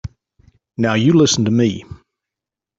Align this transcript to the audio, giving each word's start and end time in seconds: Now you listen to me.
Now 0.77 0.95
you 0.95 1.13
listen 1.13 1.45
to 1.45 1.51
me. 1.51 1.83